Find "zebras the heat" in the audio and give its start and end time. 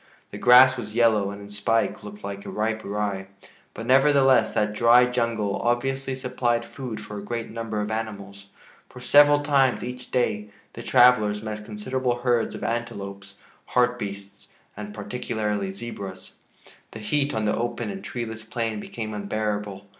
15.69-17.35